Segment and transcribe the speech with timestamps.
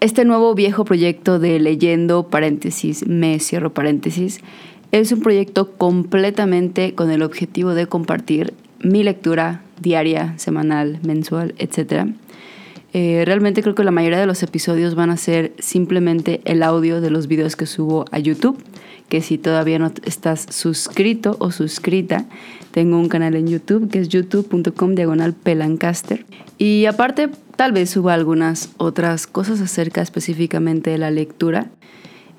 [0.00, 4.38] Este nuevo viejo proyecto de leyendo paréntesis, me cierro paréntesis,
[4.92, 12.06] es un proyecto completamente con el objetivo de compartir mi lectura diaria, semanal, mensual, etc.
[12.94, 17.00] Eh, realmente creo que la mayoría de los episodios van a ser simplemente el audio
[17.00, 18.58] de los videos que subo a YouTube,
[19.08, 22.26] que si todavía no estás suscrito o suscrita,
[22.70, 26.24] tengo un canal en YouTube que es youtube.com diagonal pelancaster.
[26.56, 31.70] Y aparte, tal vez suba algunas otras cosas acerca específicamente de la lectura.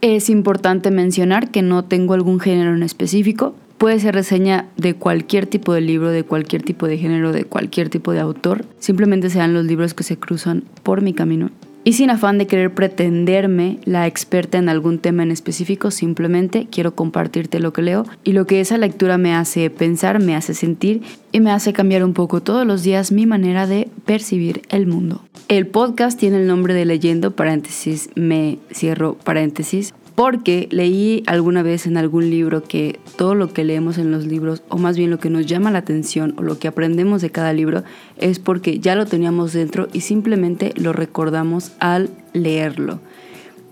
[0.00, 3.54] Es importante mencionar que no tengo algún género en específico.
[3.78, 7.90] Puede ser reseña de cualquier tipo de libro, de cualquier tipo de género, de cualquier
[7.90, 8.64] tipo de autor.
[8.78, 11.50] Simplemente sean los libros que se cruzan por mi camino.
[11.84, 16.96] Y sin afán de querer pretenderme la experta en algún tema en específico, simplemente quiero
[16.96, 21.02] compartirte lo que leo y lo que esa lectura me hace pensar, me hace sentir
[21.30, 25.22] y me hace cambiar un poco todos los días mi manera de percibir el mundo.
[25.46, 31.86] El podcast tiene el nombre de Leyendo, paréntesis, me cierro paréntesis, porque leí alguna vez
[31.86, 35.18] en algún libro que todo lo que leemos en los libros, o más bien lo
[35.18, 37.84] que nos llama la atención o lo que aprendemos de cada libro,
[38.16, 42.98] es porque ya lo teníamos dentro y simplemente lo recordamos al leerlo.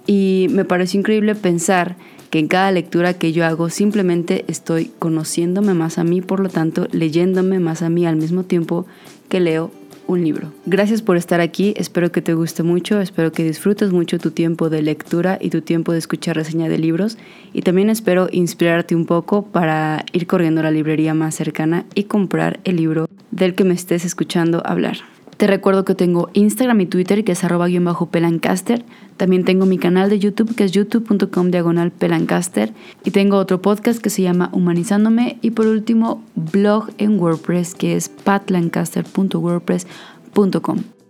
[0.07, 1.97] Y me pareció increíble pensar
[2.29, 6.51] que en cada lectura que yo hago simplemente estoy conociéndome más a mí, por lo
[6.51, 8.85] tanto leyéndome más a mí al mismo tiempo
[9.31, 9.71] que leo
[10.07, 10.53] un libro.
[10.67, 14.71] Gracias por estar aquí, espero que te guste mucho, espero que disfrutes mucho tu tiempo
[14.71, 17.19] de lectura y tu tiempo de escuchar reseña de libros
[17.53, 22.05] y también espero inspirarte un poco para ir corriendo a la librería más cercana y
[22.05, 24.99] comprar el libro del que me estés escuchando hablar.
[25.37, 28.85] Te recuerdo que tengo Instagram y Twitter que es arroba guion bajo pelancaster.
[29.17, 32.73] También tengo mi canal de YouTube que es youtube.com diagonal pelancaster.
[33.05, 35.39] Y tengo otro podcast que se llama Humanizándome.
[35.43, 41.04] Y por último, blog en WordPress que es patlancaster.wordpress.com.